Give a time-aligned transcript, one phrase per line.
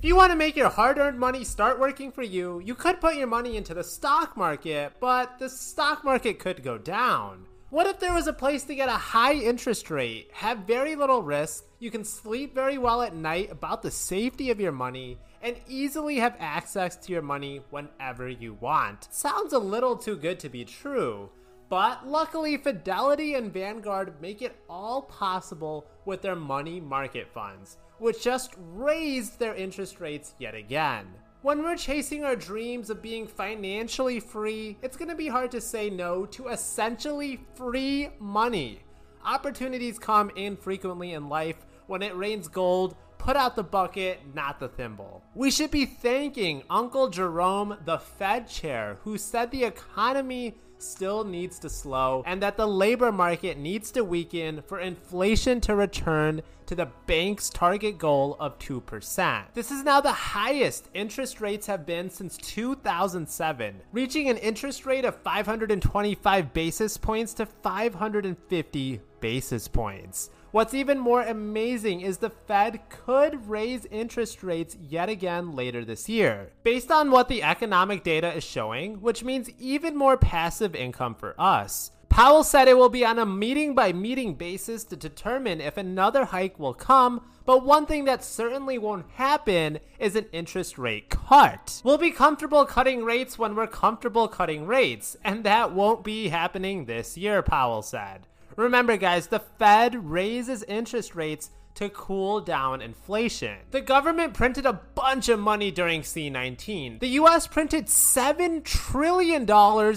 [0.00, 3.02] If you want to make your hard earned money start working for you, you could
[3.02, 7.44] put your money into the stock market, but the stock market could go down.
[7.68, 11.20] What if there was a place to get a high interest rate, have very little
[11.20, 15.56] risk, you can sleep very well at night about the safety of your money, and
[15.68, 19.06] easily have access to your money whenever you want?
[19.10, 21.28] Sounds a little too good to be true.
[21.70, 28.24] But luckily, Fidelity and Vanguard make it all possible with their money market funds, which
[28.24, 31.06] just raised their interest rates yet again.
[31.42, 35.88] When we're chasing our dreams of being financially free, it's gonna be hard to say
[35.88, 38.80] no to essentially free money.
[39.24, 41.66] Opportunities come infrequently in life.
[41.86, 45.22] When it rains gold, put out the bucket, not the thimble.
[45.34, 51.58] We should be thanking Uncle Jerome, the Fed chair, who said the economy still needs
[51.58, 56.74] to slow and that the labor market needs to weaken for inflation to return to
[56.74, 59.44] the bank's target goal of 2%.
[59.52, 65.04] This is now the highest interest rates have been since 2007, reaching an interest rate
[65.04, 70.30] of 525 basis points to 550 basis points.
[70.52, 76.08] What's even more amazing is the Fed could raise interest rates yet again later this
[76.08, 81.14] year, based on what the economic data is showing, which means even more passive income
[81.14, 81.92] for us.
[82.08, 86.24] Powell said it will be on a meeting by meeting basis to determine if another
[86.24, 91.80] hike will come, but one thing that certainly won't happen is an interest rate cut.
[91.84, 96.86] We'll be comfortable cutting rates when we're comfortable cutting rates, and that won't be happening
[96.86, 98.26] this year, Powell said.
[98.60, 103.56] Remember, guys, the Fed raises interest rates to cool down inflation.
[103.70, 107.00] The government printed a bunch of money during C19.
[107.00, 109.44] The US printed $7 trillion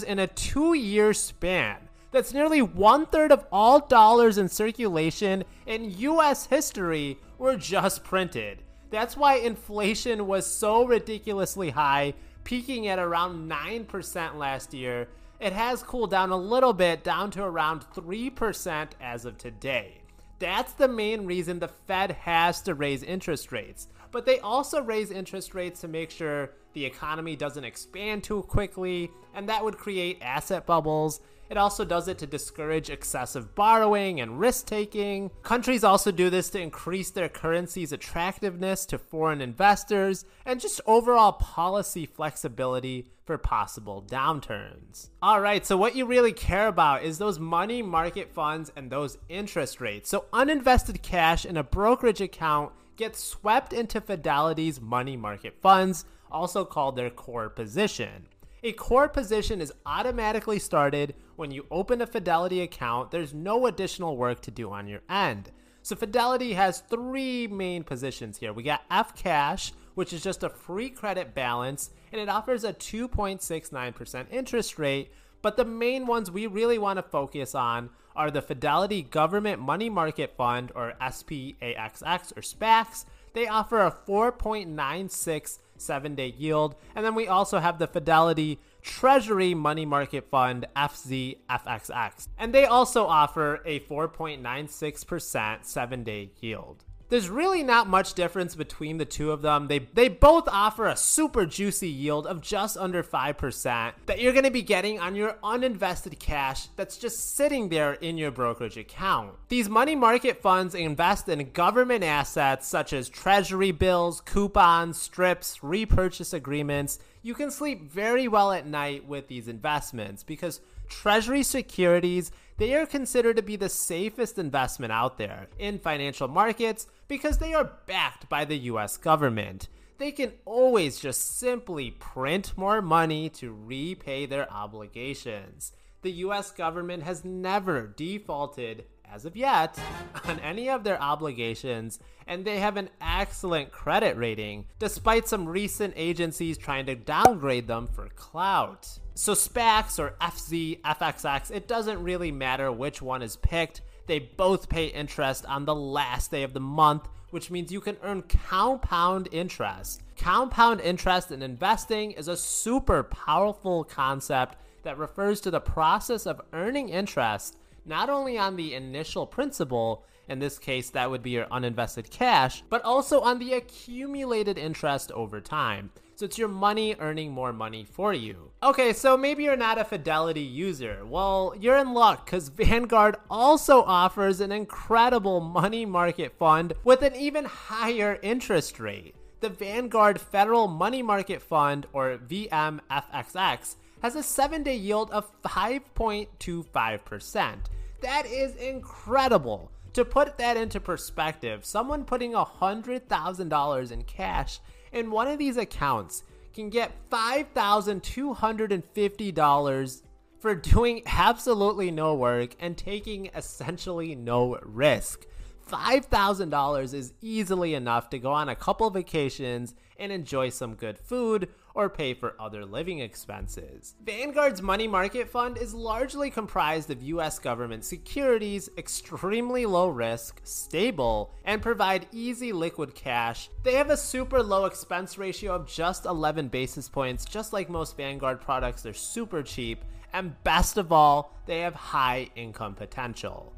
[0.07, 1.89] in a two year span.
[2.11, 8.63] That's nearly one third of all dollars in circulation in US history were just printed.
[8.91, 12.13] That's why inflation was so ridiculously high,
[12.45, 17.43] peaking at around 9% last year it has cooled down a little bit, down to
[17.43, 20.01] around 3% as of today.
[20.39, 23.87] That's the main reason the Fed has to raise interest rates.
[24.13, 29.11] But they also raise interest rates to make sure the economy doesn't expand too quickly,
[29.33, 31.19] and that would create asset bubbles
[31.53, 35.29] it also does it to discourage excessive borrowing and risk taking.
[35.43, 41.33] Countries also do this to increase their currency's attractiveness to foreign investors and just overall
[41.33, 45.09] policy flexibility for possible downturns.
[45.21, 49.17] All right, so what you really care about is those money market funds and those
[49.29, 50.09] interest rates.
[50.09, 56.65] So uninvested cash in a brokerage account gets swept into Fidelity's money market funds, also
[56.65, 58.27] called their core position.
[58.63, 63.11] A core position is automatically started when you open a Fidelity account.
[63.11, 65.51] There's no additional work to do on your end.
[65.81, 68.53] So Fidelity has three main positions here.
[68.53, 74.25] We got FCASH, which is just a free credit balance, and it offers a 2.69%
[74.31, 75.11] interest rate.
[75.43, 79.89] But the main ones we really want to focus on are the Fidelity Government Money
[79.89, 83.05] Market Fund, or SPAXX, or SPACs.
[83.33, 86.75] They offer a 4.96 seven day yield.
[86.95, 92.27] And then we also have the Fidelity Treasury Money Market Fund FZFXX.
[92.37, 96.85] And they also offer a 4.96% seven day yield.
[97.13, 99.67] There's really not much difference between the two of them.
[99.67, 104.45] They they both offer a super juicy yield of just under 5% that you're going
[104.45, 109.35] to be getting on your uninvested cash that's just sitting there in your brokerage account.
[109.49, 116.33] These money market funds invest in government assets such as treasury bills, coupons, strips, repurchase
[116.33, 116.97] agreements.
[117.21, 122.85] You can sleep very well at night with these investments because treasury securities they are
[122.85, 128.29] considered to be the safest investment out there in financial markets because they are backed
[128.29, 129.67] by the US government.
[129.97, 135.71] They can always just simply print more money to repay their obligations.
[136.03, 139.79] The US government has never defaulted as of yet,
[140.25, 145.93] on any of their obligations, and they have an excellent credit rating, despite some recent
[145.95, 148.99] agencies trying to downgrade them for clout.
[149.13, 153.81] So SPAXX or FZ, FXX, it doesn't really matter which one is picked.
[154.07, 157.97] They both pay interest on the last day of the month, which means you can
[158.03, 160.01] earn compound interest.
[160.17, 166.41] Compound interest in investing is a super powerful concept that refers to the process of
[166.53, 171.45] earning interest not only on the initial principal, in this case that would be your
[171.47, 175.91] uninvested cash, but also on the accumulated interest over time.
[176.15, 178.51] So it's your money earning more money for you.
[178.61, 181.03] Okay, so maybe you're not a Fidelity user.
[181.05, 187.15] Well, you're in luck because Vanguard also offers an incredible money market fund with an
[187.17, 189.15] even higher interest rate.
[189.43, 197.55] the Vanguard Federal Money Market Fund, or VMFXX, has a seven day yield of 5.25%.
[198.01, 199.71] That is incredible.
[199.93, 204.59] To put that into perspective, someone putting $100,000 in cash
[204.91, 206.23] in one of these accounts
[206.53, 210.01] can get $5,250
[210.39, 215.25] for doing absolutely no work and taking essentially no risk.
[215.69, 221.47] $5,000 is easily enough to go on a couple vacations and enjoy some good food
[221.73, 223.95] or pay for other living expenses.
[224.03, 231.33] Vanguard's money market fund is largely comprised of US government securities, extremely low risk, stable,
[231.45, 233.49] and provide easy liquid cash.
[233.63, 237.97] They have a super low expense ratio of just 11 basis points, just like most
[237.97, 239.83] Vanguard products, they're super cheap,
[240.13, 243.53] and best of all, they have high income potential.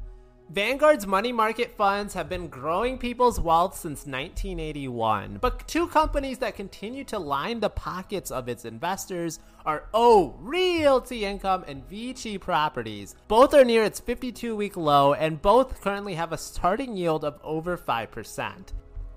[0.48, 6.54] Vanguard's money market funds have been growing people's wealth since 1981, but two companies that
[6.54, 13.16] continue to line the pockets of its investors are O Realty Income and VICI Properties.
[13.26, 17.40] Both are near its 52 week low, and both currently have a starting yield of
[17.42, 18.72] over 5%.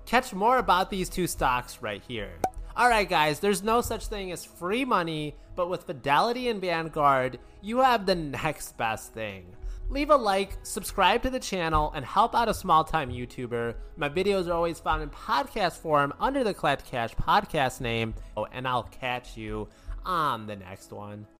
[0.06, 2.32] Catch more about these two stocks right here.
[2.76, 7.78] Alright, guys, there's no such thing as free money, but with Fidelity and Vanguard, you
[7.78, 9.54] have the next best thing
[9.90, 13.74] leave a like, subscribe to the channel, and help out a small time YouTuber.
[13.96, 18.14] My videos are always found in podcast form under the Collectcash podcast name.
[18.36, 19.68] Oh, and I'll catch you
[20.06, 21.26] on the next one.